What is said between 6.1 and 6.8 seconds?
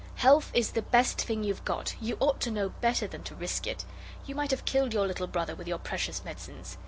medicines.